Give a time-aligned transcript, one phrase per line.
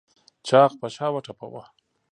[0.47, 1.63] چاغ په شا وټپوه.